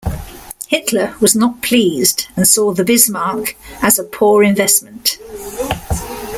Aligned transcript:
Hitler 0.67 1.13
was 1.21 1.35
not 1.35 1.61
pleased 1.61 2.25
and 2.35 2.47
saw 2.47 2.73
the 2.73 2.83
Bismarck 2.83 3.55
as 3.83 3.99
a 3.99 4.03
poor 4.03 4.41
investment. 4.41 5.19